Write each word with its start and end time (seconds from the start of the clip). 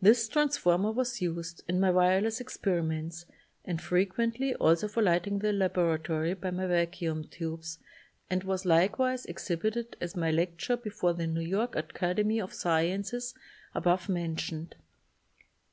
This 0.00 0.28
transformer 0.28 0.90
was 0.90 1.22
used 1.22 1.62
in 1.68 1.78
my 1.78 1.88
wireless 1.88 2.40
experiments 2.40 3.26
and 3.64 3.80
frequently 3.80 4.56
also 4.56 4.88
for 4.88 5.04
lighting 5.04 5.38
the 5.38 5.52
laboratory 5.52 6.34
by 6.34 6.50
my 6.50 6.66
vac 6.66 7.00
uum 7.00 7.30
tubes 7.30 7.78
and 8.28 8.42
was 8.42 8.64
likewise 8.66 9.24
exhibited 9.24 9.96
at 10.00 10.16
my 10.16 10.32
lecture 10.32 10.76
before 10.76 11.14
the 11.14 11.28
New 11.28 11.42
York 11.46 11.76
Academy 11.76 12.40
of 12.40 12.52
Sciences 12.52 13.34
above 13.72 14.08
mentioned. 14.08 14.74